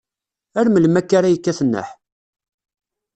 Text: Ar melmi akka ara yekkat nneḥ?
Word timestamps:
Ar 0.59 0.67
melmi 0.69 0.97
akka 0.99 1.15
ara 1.17 1.33
yekkat 1.33 1.59
nneḥ? 1.63 1.89